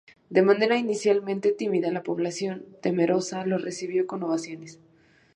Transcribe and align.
De 0.31 0.41
manera 0.41 0.79
inicialmente 0.79 1.51
tímida, 1.51 1.91
la 1.91 2.01
población, 2.01 2.65
temerosa, 2.81 3.45
los 3.45 3.61
recibió 3.61 4.07
con 4.07 4.23
ovaciones. 4.23 4.79